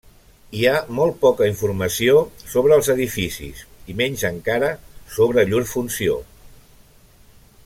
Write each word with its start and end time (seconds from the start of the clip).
Hi 0.59 0.63
ha 0.69 0.77
molt 0.99 1.19
poca 1.25 1.49
informació 1.49 2.15
sobre 2.53 2.75
els 2.79 2.89
edificis, 2.95 3.63
i 3.93 3.97
menys 4.03 4.27
encara 4.33 4.73
sobre 5.19 5.49
llur 5.53 5.63
funció. 5.77 6.21